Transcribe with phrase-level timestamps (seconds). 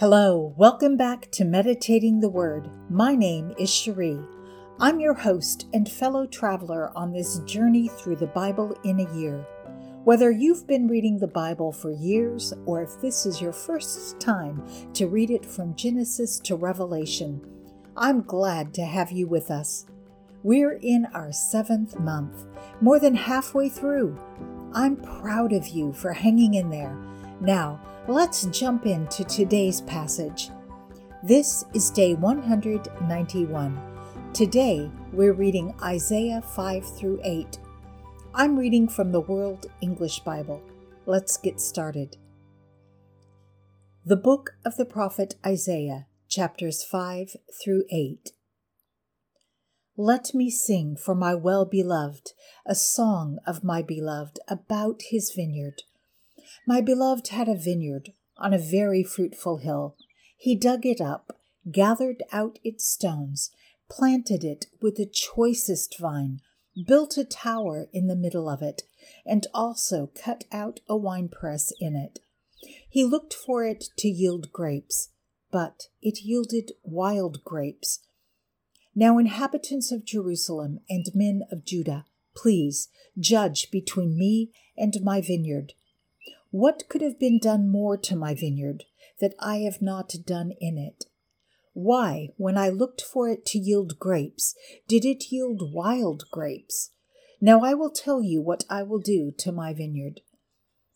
[0.00, 2.70] Hello, welcome back to Meditating the Word.
[2.88, 4.18] My name is Cherie.
[4.80, 9.46] I'm your host and fellow traveler on this journey through the Bible in a year.
[10.04, 14.66] Whether you've been reading the Bible for years or if this is your first time
[14.94, 17.38] to read it from Genesis to Revelation,
[17.94, 19.84] I'm glad to have you with us.
[20.42, 22.46] We're in our seventh month,
[22.80, 24.18] more than halfway through.
[24.72, 26.96] I'm proud of you for hanging in there.
[27.42, 27.80] Now,
[28.10, 30.50] let's jump into today's passage.
[31.22, 33.80] This is day 191.
[34.34, 37.60] Today, we're reading Isaiah 5 through 8.
[38.34, 40.60] I'm reading from the World English Bible.
[41.06, 42.16] Let's get started.
[44.04, 48.30] The Book of the Prophet Isaiah, chapters 5 through 8.
[49.96, 52.32] Let me sing for my well beloved
[52.66, 55.82] a song of my beloved about his vineyard.
[56.66, 59.96] My beloved had a vineyard on a very fruitful hill.
[60.36, 61.36] He dug it up,
[61.70, 63.50] gathered out its stones,
[63.90, 66.40] planted it with the choicest vine,
[66.86, 68.82] built a tower in the middle of it,
[69.26, 72.20] and also cut out a winepress in it.
[72.88, 75.10] He looked for it to yield grapes,
[75.50, 78.00] but it yielded wild grapes.
[78.94, 85.74] Now, inhabitants of Jerusalem and men of Judah, please judge between me and my vineyard.
[86.52, 88.84] What could have been done more to my vineyard
[89.20, 91.04] that I have not done in it?
[91.74, 94.56] Why, when I looked for it to yield grapes,
[94.88, 96.90] did it yield wild grapes?
[97.40, 100.22] Now I will tell you what I will do to my vineyard.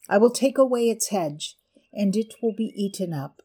[0.08, 1.56] I will take away its hedge,
[1.92, 3.40] and it will be eaten up.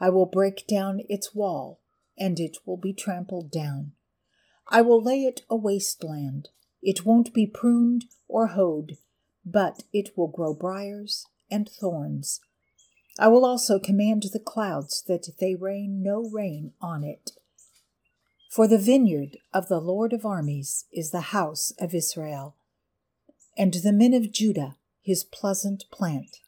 [0.00, 1.82] I will break down its wall,
[2.16, 3.92] and it will be trampled down.
[4.68, 6.48] I will lay it a wasteland.
[6.80, 8.96] It won't be pruned or hoed,
[9.44, 12.40] but it will grow briars and thorns.
[13.18, 17.32] I will also command the clouds that they rain no rain on it.
[18.50, 22.56] For the vineyard of the Lord of armies is the house of Israel,
[23.56, 26.38] and the men of Judah his pleasant plant.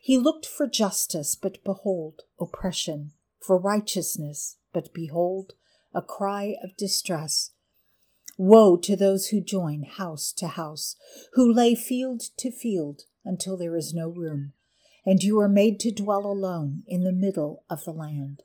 [0.00, 5.54] He looked for justice, but behold, oppression, for righteousness, but behold,
[5.94, 7.52] a cry of distress.
[8.36, 10.96] Woe to those who join house to house,
[11.34, 14.52] who lay field to field until there is no room,
[15.06, 18.42] and you are made to dwell alone in the middle of the land.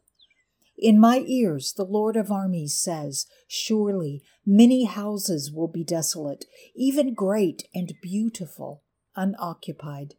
[0.78, 7.14] In my ears, the Lord of armies says, Surely many houses will be desolate, even
[7.14, 8.84] great and beautiful,
[9.16, 10.16] unoccupied.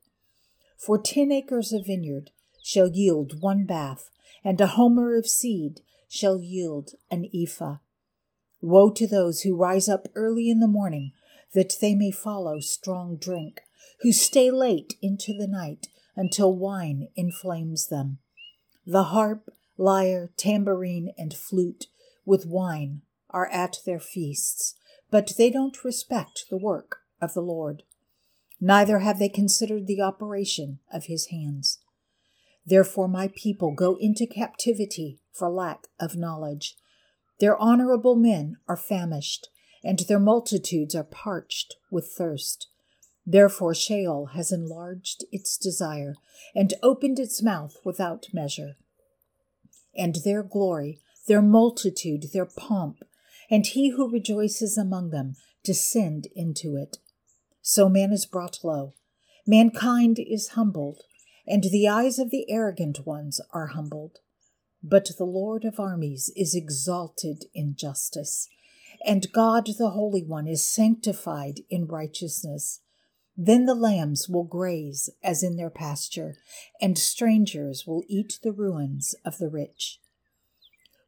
[0.76, 2.30] For ten acres of vineyard
[2.62, 4.10] shall yield one bath,
[4.44, 7.78] and a homer of seed shall yield an ephah.
[8.60, 11.12] Woe to those who rise up early in the morning,
[11.54, 13.62] that they may follow strong drink,
[14.02, 18.18] who stay late into the night until wine inflames them.
[18.86, 21.86] The harp, lyre, tambourine, and flute
[22.24, 24.74] with wine are at their feasts,
[25.10, 27.82] but they don't respect the work of the Lord.
[28.60, 31.78] Neither have they considered the operation of his hands.
[32.66, 36.76] Therefore, my people go into captivity for lack of knowledge.
[37.38, 39.48] Their honorable men are famished,
[39.82, 42.68] and their multitudes are parched with thirst.
[43.30, 46.16] Therefore, Sheol has enlarged its desire
[46.52, 48.74] and opened its mouth without measure.
[49.96, 50.98] And their glory,
[51.28, 53.04] their multitude, their pomp,
[53.48, 56.96] and he who rejoices among them descend into it.
[57.62, 58.94] So man is brought low,
[59.46, 61.02] mankind is humbled,
[61.46, 64.18] and the eyes of the arrogant ones are humbled.
[64.82, 68.48] But the Lord of armies is exalted in justice,
[69.06, 72.80] and God the Holy One is sanctified in righteousness.
[73.36, 76.36] Then the lambs will graze as in their pasture,
[76.80, 80.00] and strangers will eat the ruins of the rich.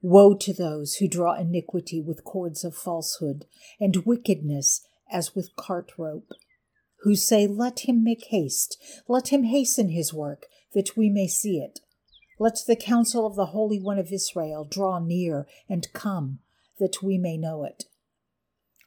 [0.01, 3.47] Woe to those who draw iniquity with cords of falsehood,
[3.79, 6.33] and wickedness as with cart rope,
[7.03, 11.59] who say, Let him make haste, let him hasten his work, that we may see
[11.59, 11.81] it.
[12.39, 16.41] Let the counsel of the Holy One of Israel draw near and come,
[16.79, 17.85] that we may know it.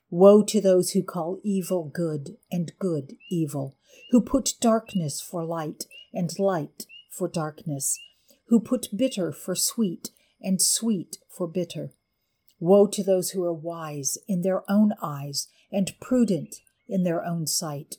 [0.09, 3.75] Woe to those who call evil good and good evil,
[4.11, 7.99] who put darkness for light and light for darkness,
[8.47, 10.11] who put bitter for sweet
[10.41, 11.91] and sweet for bitter.
[12.59, 17.47] Woe to those who are wise in their own eyes and prudent in their own
[17.47, 17.95] sight.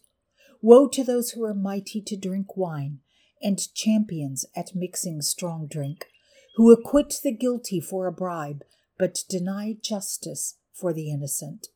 [0.62, 3.00] Woe to those who are mighty to drink wine
[3.42, 6.06] and champions at mixing strong drink,
[6.54, 8.64] who acquit the guilty for a bribe,
[8.98, 11.68] but deny justice for the innocent.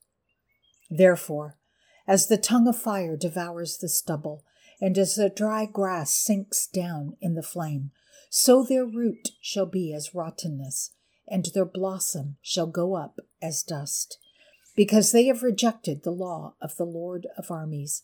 [0.91, 1.57] Therefore,
[2.07, 4.45] as the tongue of fire devours the stubble,
[4.81, 7.93] and as the dry grass sinks down in the flame,
[8.29, 10.93] so their root shall be as rottenness,
[11.29, 14.19] and their blossom shall go up as dust,
[14.75, 18.03] because they have rejected the law of the Lord of armies,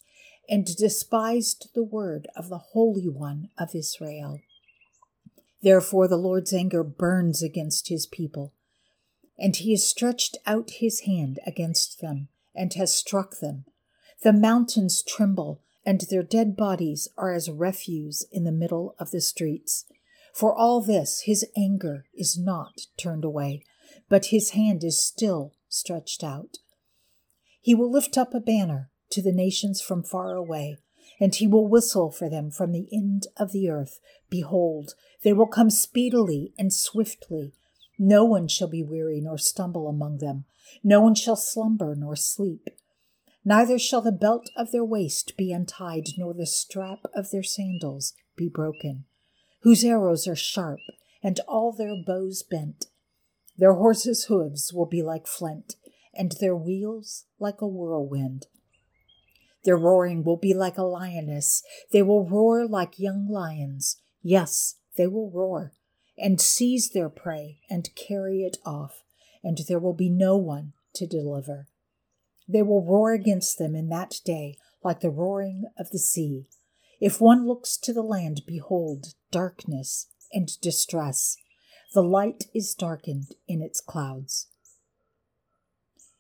[0.48, 4.40] and despised the word of the Holy One of Israel.
[5.62, 8.52] Therefore the Lord's anger burns against his people,
[9.38, 13.64] and he has stretched out his hand against them, and has struck them.
[14.22, 19.20] The mountains tremble, and their dead bodies are as refuse in the middle of the
[19.20, 19.84] streets.
[20.32, 23.62] For all this, his anger is not turned away,
[24.08, 26.58] but his hand is still stretched out.
[27.60, 30.78] He will lift up a banner to the nations from far away,
[31.20, 34.00] and he will whistle for them from the end of the earth.
[34.28, 37.52] Behold, they will come speedily and swiftly.
[37.98, 40.44] No one shall be weary nor stumble among them.
[40.82, 42.68] No one shall slumber nor sleep.
[43.44, 48.12] Neither shall the belt of their waist be untied, nor the strap of their sandals
[48.34, 49.04] be broken,
[49.60, 50.80] whose arrows are sharp,
[51.22, 52.86] and all their bows bent.
[53.56, 55.76] Their horses' hoofs will be like flint,
[56.12, 58.46] and their wheels like a whirlwind.
[59.64, 61.62] Their roaring will be like a lioness.
[61.92, 64.00] They will roar like young lions.
[64.22, 65.72] Yes, they will roar
[66.18, 69.02] and seize their prey and carry it off,
[69.42, 71.68] and there will be no one to deliver.
[72.48, 76.46] They will roar against them in that day like the roaring of the sea.
[77.00, 81.36] If one looks to the land, behold, darkness and distress.
[81.92, 84.48] The light is darkened in its clouds.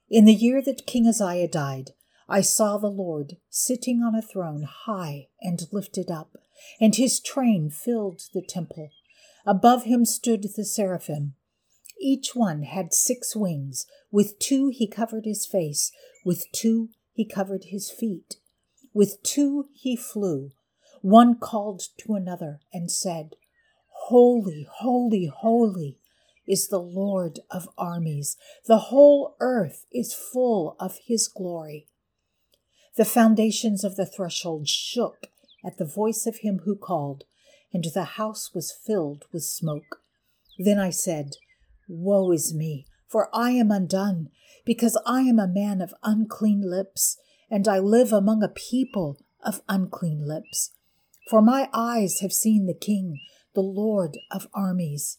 [0.08, 1.90] In the year that King Uzziah died,
[2.28, 6.36] I saw the Lord sitting on a throne high and lifted up,
[6.80, 8.90] and his train filled the temple.
[9.46, 11.34] Above him stood the seraphim.
[12.00, 13.86] Each one had six wings.
[14.10, 15.92] With two he covered his face,
[16.24, 18.36] with two he covered his feet,
[18.92, 20.52] with two he flew.
[21.00, 23.36] One called to another and said,
[24.08, 25.98] Holy, holy, holy
[26.46, 28.36] is the Lord of armies.
[28.66, 31.86] The whole earth is full of his glory.
[32.96, 35.26] The foundations of the threshold shook
[35.64, 37.24] at the voice of him who called,
[37.76, 40.00] and the house was filled with smoke.
[40.58, 41.36] Then I said,
[41.86, 44.30] Woe is me, for I am undone,
[44.64, 47.18] because I am a man of unclean lips,
[47.50, 50.70] and I live among a people of unclean lips.
[51.28, 53.20] For my eyes have seen the King,
[53.54, 55.18] the Lord of armies.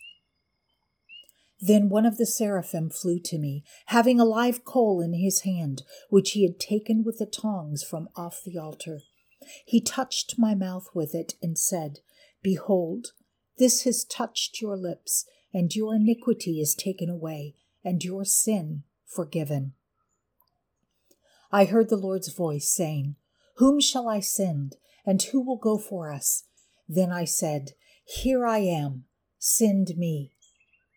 [1.62, 5.84] Then one of the seraphim flew to me, having a live coal in his hand,
[6.10, 9.02] which he had taken with the tongs from off the altar.
[9.64, 12.00] He touched my mouth with it and said,
[12.42, 13.14] Behold,
[13.58, 19.74] this has touched your lips, and your iniquity is taken away, and your sin forgiven.
[21.52, 23.16] I heard the Lord's voice saying,
[23.56, 24.76] Whom shall I send,
[25.06, 26.44] and who will go for us?
[26.88, 27.72] Then I said,
[28.06, 29.06] Here I am,
[29.40, 30.34] send me.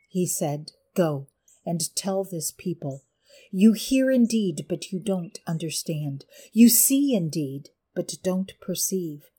[0.08, 1.28] He said, Go
[1.64, 3.04] and tell this people.
[3.52, 6.24] You hear indeed, but you don't understand.
[6.52, 9.30] You see indeed, but don't perceive.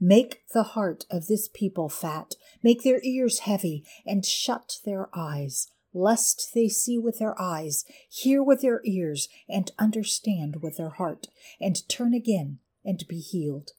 [0.00, 5.68] Make the heart of this people fat, make their ears heavy, and shut their eyes,
[5.92, 11.28] lest they see with their eyes, hear with their ears, and understand with their heart,
[11.60, 13.70] and turn again and be healed.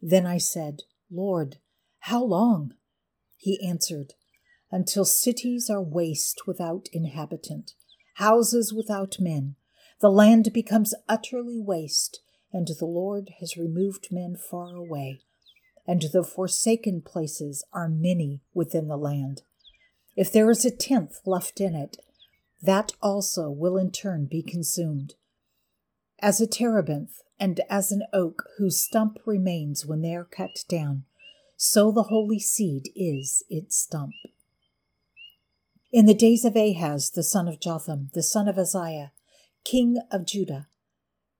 [0.00, 1.56] Then I said, Lord,
[2.00, 2.74] how long?
[3.36, 4.14] He answered,
[4.70, 7.74] Until cities are waste without inhabitant,
[8.14, 9.56] houses without men.
[10.00, 12.20] The land becomes utterly waste,
[12.52, 15.20] and the Lord has removed men far away
[15.86, 19.42] and the forsaken places are many within the land.
[20.16, 21.96] If there is a tenth left in it,
[22.62, 25.14] that also will in turn be consumed.
[26.20, 31.04] As a terebinth and as an oak whose stump remains when they are cut down,
[31.56, 34.14] so the holy seed is its stump.
[35.90, 39.12] In the days of Ahaz, the son of Jotham, the son of Uzziah,
[39.64, 40.68] king of Judah,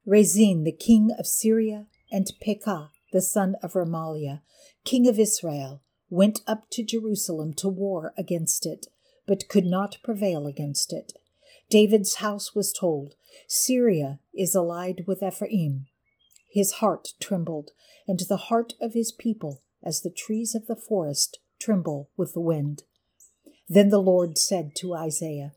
[0.05, 4.41] Rezin, the king of Syria, and Pekah, the son of Remaliah,
[4.85, 8.87] king of Israel, went up to Jerusalem to war against it,
[9.27, 11.13] but could not prevail against it.
[11.71, 13.15] David's house was told,
[13.47, 15.87] Syria is allied with Ephraim.
[16.51, 17.71] His heart trembled,
[18.07, 22.41] and the heart of his people, as the trees of the forest tremble with the
[22.41, 22.83] wind.
[23.69, 25.53] Then the Lord said to Isaiah,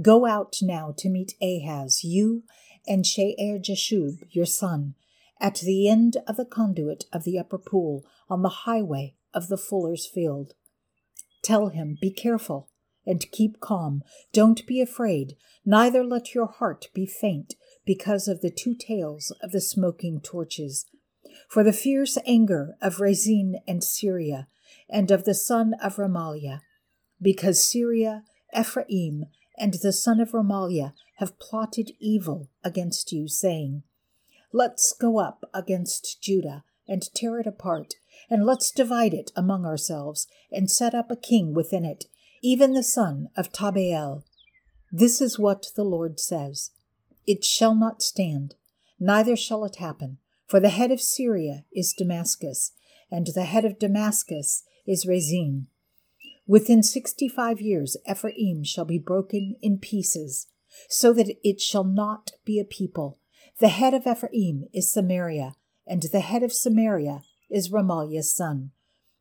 [0.00, 2.44] Go out now to meet Ahaz, you
[2.86, 4.94] and Shear Jashub, your son,
[5.40, 9.58] at the end of the conduit of the upper pool on the highway of the
[9.58, 10.54] fuller's field.
[11.42, 12.68] Tell him, Be careful
[13.06, 14.02] and keep calm.
[14.32, 17.54] Don't be afraid, neither let your heart be faint
[17.86, 20.86] because of the two tails of the smoking torches.
[21.48, 24.48] for the fierce anger of Rezin and Syria,
[24.88, 26.60] and of the son of Remaliah,
[27.22, 28.24] because Syria,
[28.58, 29.24] Ephraim,
[29.56, 33.82] and the son of Remaliah have plotted evil against you, saying,
[34.52, 37.94] Let's go up against Judah and tear it apart,
[38.30, 42.06] and let's divide it among ourselves, and set up a king within it,
[42.42, 44.24] even the son of Tabeel.
[44.90, 46.70] This is what the Lord says
[47.26, 48.54] It shall not stand,
[48.98, 52.72] neither shall it happen, for the head of Syria is Damascus,
[53.10, 55.66] and the head of Damascus is Rezin.
[56.46, 60.46] Within sixty five years Ephraim shall be broken in pieces,
[60.88, 63.18] so that it shall not be a people.
[63.60, 68.70] The head of Ephraim is Samaria, and the head of Samaria is Remaliah's son.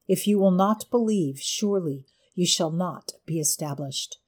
[0.07, 4.19] If you will not believe, surely you shall not be established.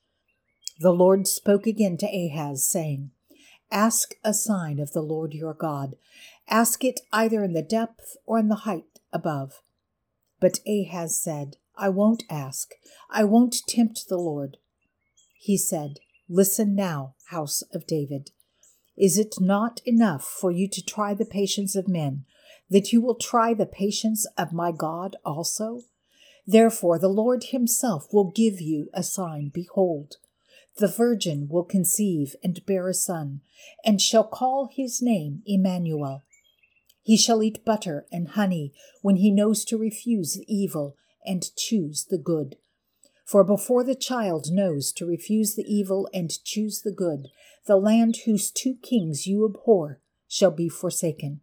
[0.80, 3.12] The Lord spoke again to Ahaz, saying,
[3.70, 5.96] Ask a sign of the Lord your God.
[6.48, 9.62] Ask it either in the depth or in the height above.
[10.40, 12.72] But Ahaz said, I won't ask.
[13.12, 14.58] I won't tempt the Lord.
[15.36, 18.32] He said, Listen now, house of David.
[19.00, 22.26] Is it not enough for you to try the patience of men,
[22.70, 25.84] that you will try the patience of my God also?
[26.46, 29.52] Therefore, the Lord himself will give you a sign.
[29.54, 30.18] Behold,
[30.78, 33.40] the virgin will conceive and bear a son,
[33.86, 36.24] and shall call his name Immanuel.
[37.02, 42.06] He shall eat butter and honey when he knows to refuse the evil and choose
[42.10, 42.58] the good.
[43.30, 47.28] For before the child knows to refuse the evil and choose the good,
[47.68, 51.42] the land whose two kings you abhor shall be forsaken.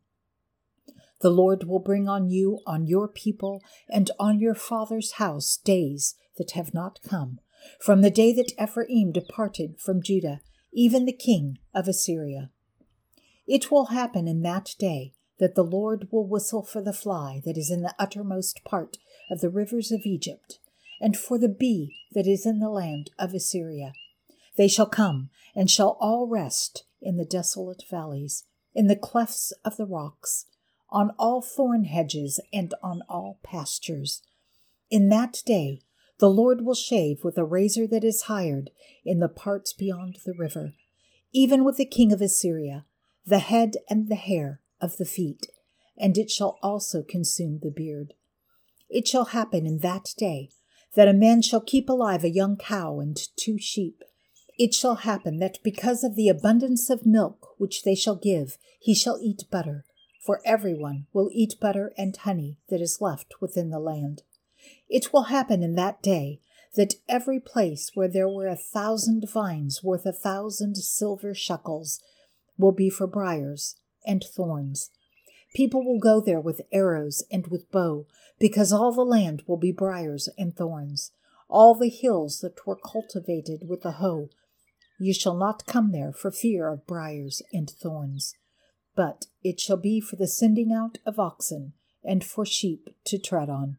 [1.21, 6.16] The Lord will bring on you, on your people, and on your father's house days
[6.38, 7.38] that have not come,
[7.81, 10.40] from the day that Ephraim departed from Judah,
[10.73, 12.50] even the king of Assyria.
[13.47, 17.57] It will happen in that day that the Lord will whistle for the fly that
[17.57, 18.97] is in the uttermost part
[19.31, 20.59] of the rivers of Egypt,
[21.00, 23.93] and for the bee that is in the land of Assyria.
[24.57, 29.76] They shall come, and shall all rest in the desolate valleys, in the clefts of
[29.76, 30.47] the rocks,
[30.91, 34.23] on all thorn hedges, and on all pastures.
[34.91, 35.81] In that day
[36.19, 38.71] the Lord will shave with a razor that is hired
[39.05, 40.73] in the parts beyond the river,
[41.33, 42.87] even with the king of Assyria,
[43.26, 45.47] the head and the hair of the feet,
[45.99, 48.15] and it shall also consume the beard.
[48.88, 50.50] It shall happen in that day
[50.97, 54.03] that a man shall keep alive a young cow and two sheep.
[54.59, 58.95] It shall happen that because of the abundance of milk which they shall give, he
[58.95, 59.85] shall eat butter,
[60.25, 64.23] for everyone will eat butter and honey that is left within the land.
[64.88, 66.41] It will happen in that day
[66.75, 72.00] that every place where there were a thousand vines worth a thousand silver shekels
[72.57, 73.76] will be for briers
[74.07, 74.91] and thorns.
[75.55, 78.07] People will go there with arrows and with bow,
[78.38, 81.12] because all the land will be briers and thorns,
[81.49, 84.29] all the hills that were cultivated with the hoe.
[84.99, 88.35] You shall not come there for fear of briers and thorns,
[88.95, 93.50] but it shall be for the sending out of oxen and for sheep to tread
[93.50, 93.79] on.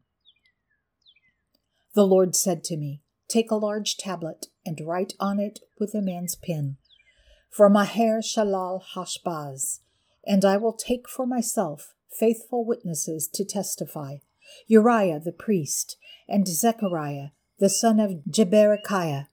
[1.93, 6.01] The Lord said to me, Take a large tablet and write on it with a
[6.01, 6.77] man's pen,
[7.49, 9.79] for Maher Shalal Hashbaz,
[10.27, 14.17] and I will take for myself faithful witnesses to testify
[14.67, 17.29] Uriah the priest, and Zechariah
[17.59, 19.27] the son of Jeberechiah.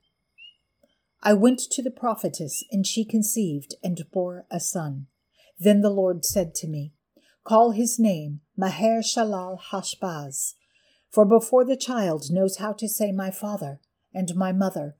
[1.22, 5.06] I went to the prophetess, and she conceived and bore a son.
[5.58, 6.92] Then the Lord said to me,
[7.44, 10.54] Call his name Maher Shalal Hashbaz,
[11.10, 13.80] for before the child knows how to say my father
[14.12, 14.96] and my mother,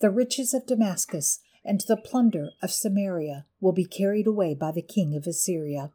[0.00, 4.82] the riches of Damascus and the plunder of Samaria will be carried away by the
[4.82, 5.92] king of Assyria.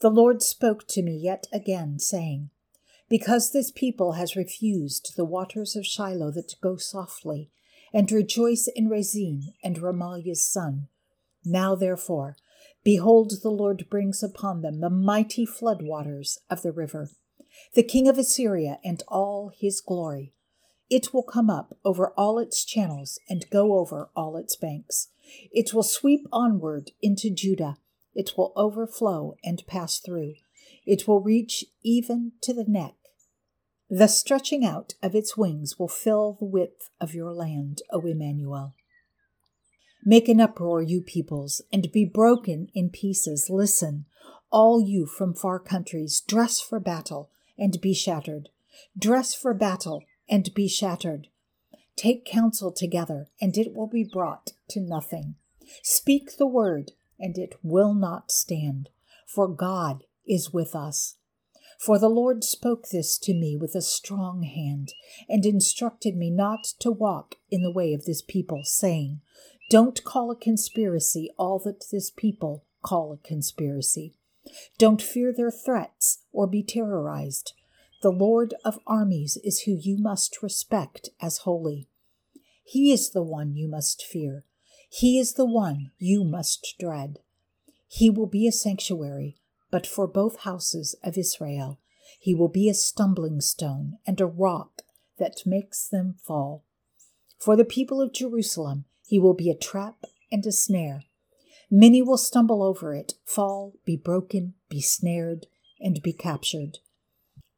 [0.00, 2.50] The Lord spoke to me yet again, saying,
[3.08, 7.50] Because this people has refused the waters of Shiloah that go softly,
[7.92, 10.88] and rejoice in Rezin and Remaliah's son,
[11.44, 12.36] now therefore,
[12.84, 17.10] behold, the Lord brings upon them the mighty flood waters of the river,
[17.74, 20.32] the king of Assyria and all his glory
[20.90, 25.08] it will come up over all its channels and go over all its banks.
[25.52, 27.78] It will sweep onward into Judah.
[28.14, 30.34] It will overflow and pass through.
[30.84, 32.94] It will reach even to the neck.
[33.88, 38.74] The stretching out of its wings will fill the width of your land, O Immanuel.
[40.04, 43.48] Make an uproar, you peoples, and be broken in pieces.
[43.50, 44.06] Listen,
[44.50, 48.48] all you from far countries, dress for battle and be shattered.
[48.98, 51.26] Dress for battle and be shattered.
[51.96, 55.34] Take counsel together, and it will be brought to nothing.
[55.82, 58.88] Speak the word, and it will not stand.
[59.26, 61.16] For God is with us.
[61.78, 64.92] For the Lord spoke this to me with a strong hand,
[65.28, 69.20] and instructed me not to walk in the way of this people, saying,
[69.70, 74.14] Don't call a conspiracy all that this people call a conspiracy.
[74.78, 77.54] Don't fear their threats or be terrorized.
[78.02, 81.88] The Lord of armies is who you must respect as holy.
[82.64, 84.44] He is the one you must fear.
[84.88, 87.18] He is the one you must dread.
[87.88, 89.36] He will be a sanctuary
[89.70, 91.78] but for both houses of Israel.
[92.18, 94.82] He will be a stumbling stone and a rock
[95.18, 96.64] that makes them fall.
[97.38, 101.04] For the people of Jerusalem, he will be a trap and a snare.
[101.70, 105.46] Many will stumble over it, fall, be broken, be snared,
[105.80, 106.78] and be captured.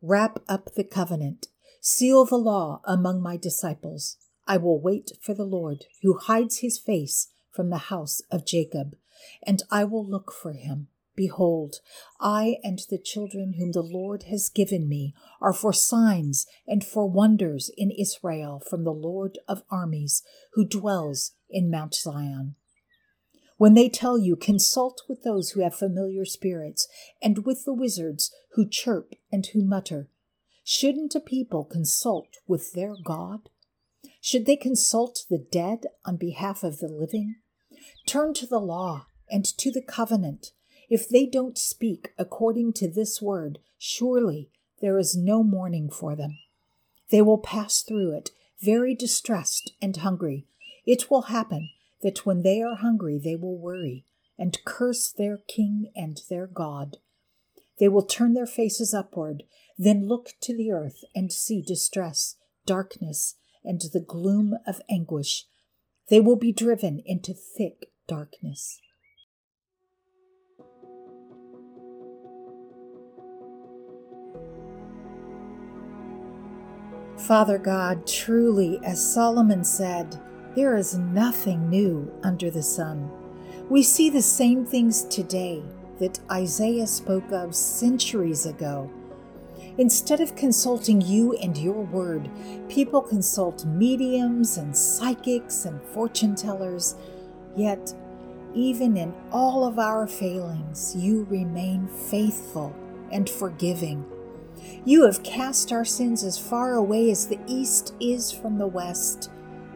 [0.04, 1.46] Wrap up the covenant,
[1.80, 4.16] seal the law among my disciples.
[4.48, 8.96] I will wait for the Lord, who hides his face from the house of Jacob,
[9.46, 10.88] and I will look for him.
[11.14, 11.76] Behold,
[12.18, 17.08] I and the children whom the Lord has given me are for signs and for
[17.08, 22.56] wonders in Israel from the Lord of armies, who dwells in Mount Zion.
[23.56, 26.88] When they tell you, consult with those who have familiar spirits,
[27.22, 30.08] and with the wizards who chirp and who mutter.
[30.64, 33.50] Shouldn't a people consult with their God?
[34.20, 37.36] Should they consult the dead on behalf of the living?
[38.06, 40.52] Turn to the law and to the covenant
[40.92, 44.50] if they don't speak according to this word, surely
[44.82, 46.36] there is no mourning for them.
[47.10, 48.30] They will pass through it,
[48.60, 50.44] very distressed and hungry.
[50.84, 51.70] It will happen
[52.02, 54.04] that when they are hungry, they will worry
[54.38, 56.98] and curse their king and their God.
[57.78, 59.44] They will turn their faces upward,
[59.78, 65.46] then look to the earth and see distress, darkness, and the gloom of anguish.
[66.08, 68.80] They will be driven into thick darkness.
[77.16, 80.20] Father God, truly, as Solomon said,
[80.54, 83.10] there is nothing new under the sun.
[83.68, 85.62] We see the same things today
[85.98, 88.90] that Isaiah spoke of centuries ago.
[89.78, 92.28] Instead of consulting you and your word,
[92.68, 96.96] people consult mediums and psychics and fortune tellers.
[97.56, 97.94] Yet,
[98.54, 102.74] even in all of our failings, you remain faithful
[103.10, 104.04] and forgiving
[104.84, 109.30] you have cast our sins as far away as the east is from the west.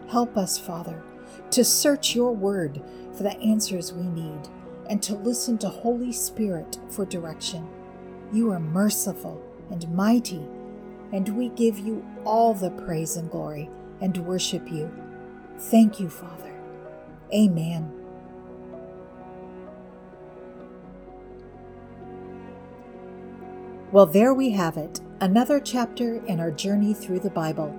[0.08, 1.02] Help us, Father,
[1.50, 4.48] to search your word for the answers we need
[4.88, 7.66] and to listen to Holy Spirit for direction.
[8.32, 10.46] You are merciful and mighty,
[11.12, 13.68] and we give you all the praise and glory
[14.00, 14.90] and worship you.
[15.58, 16.54] Thank you, Father.
[17.34, 17.92] Amen.
[23.90, 27.74] Well, there we have it, another chapter in our journey through the Bible.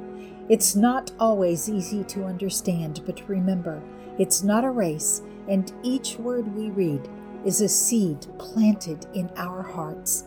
[0.49, 3.81] It's not always easy to understand, but remember,
[4.17, 7.07] it's not a race, and each word we read
[7.45, 10.25] is a seed planted in our hearts.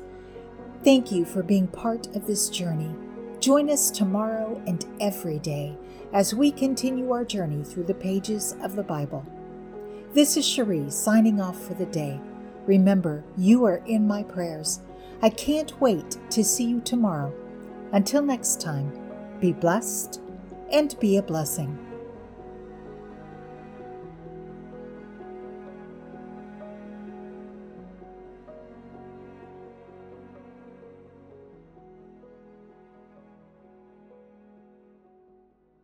[0.84, 2.94] Thank you for being part of this journey.
[3.40, 5.76] Join us tomorrow and every day
[6.12, 9.24] as we continue our journey through the pages of the Bible.
[10.12, 12.20] This is Cherie signing off for the day.
[12.66, 14.80] Remember, you are in my prayers.
[15.22, 17.32] I can't wait to see you tomorrow.
[17.92, 18.92] Until next time,
[19.40, 20.20] be blessed
[20.70, 21.89] and be a blessing.